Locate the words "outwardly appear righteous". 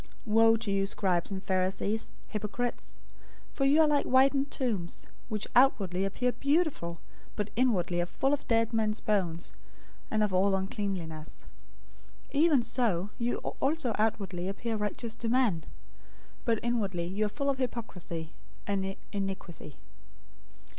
13.99-15.13